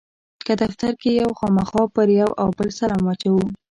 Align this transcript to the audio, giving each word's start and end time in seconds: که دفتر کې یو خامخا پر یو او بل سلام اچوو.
که 0.45 0.53
دفتر 0.61 0.91
کې 1.01 1.09
یو 1.21 1.29
خامخا 1.39 1.83
پر 1.93 2.07
یو 2.19 2.31
او 2.41 2.47
بل 2.57 2.69
سلام 2.79 3.03
اچوو. 3.11 3.45